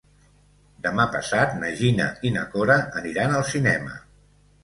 [0.85, 3.93] Demà passat na Gina i na Cora aniran al cinema.